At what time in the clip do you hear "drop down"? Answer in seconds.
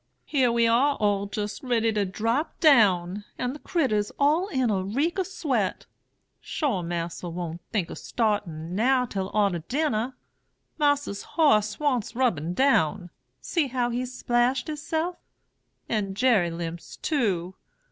2.05-3.23